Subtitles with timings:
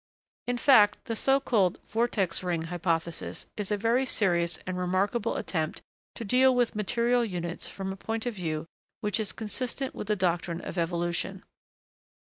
[0.47, 5.83] In fact, the so called 'vortex ring' hypothesis is a very serious and remarkable attempt
[6.15, 8.65] to deal with material units from a point of view
[9.01, 11.43] which is consistent with the doctrine of evolution.